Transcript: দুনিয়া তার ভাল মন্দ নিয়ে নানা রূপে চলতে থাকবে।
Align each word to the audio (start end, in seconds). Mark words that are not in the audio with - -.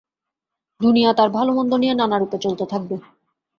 দুনিয়া 0.81 1.11
তার 1.13 1.29
ভাল 1.29 1.47
মন্দ 1.51 1.71
নিয়ে 1.81 1.93
নানা 1.93 2.17
রূপে 2.17 2.37
চলতে 2.45 2.65
থাকবে। 2.71 2.95